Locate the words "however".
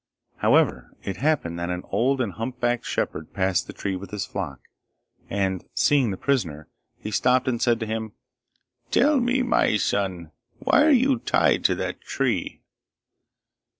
0.37-0.97